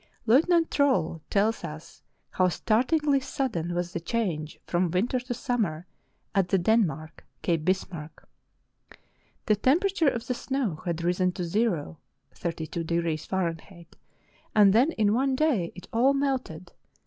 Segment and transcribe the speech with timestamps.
[0.25, 2.01] Lieutenant Trolle tells us
[2.31, 5.85] how startlingly sudden was the change from winter to summer
[6.33, 8.27] at the Dan mark, Cape Bismarck.
[9.45, 11.99] The temperature of the snow had risen to zero
[12.33, 13.95] (32° Fahrenheit),
[14.55, 16.71] and then in one day it all melted.